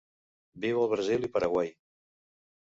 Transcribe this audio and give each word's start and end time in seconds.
Viu 0.63 0.79
al 0.85 0.89
Brasil 0.93 1.29
i 1.29 1.29
Paraguai. 1.37 1.71